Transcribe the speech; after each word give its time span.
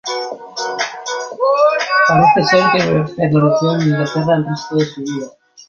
Parece 2.07 2.43
ser 2.47 2.63
que 2.71 3.13
permaneció 3.15 3.75
en 3.75 3.81
Inglaterra 3.83 4.33
el 4.35 4.47
resto 4.47 4.77
de 4.77 4.85
su 4.85 5.01
vida. 5.01 5.27